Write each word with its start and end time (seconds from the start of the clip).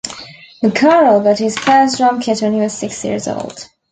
McCarroll 0.63 1.23
got 1.23 1.37
his 1.37 1.59
first 1.59 1.97
drum 1.97 2.21
kit 2.21 2.41
when 2.41 2.53
he 2.53 2.59
was 2.59 2.73
six 2.75 3.05
years 3.05 3.27
old. 3.27 3.69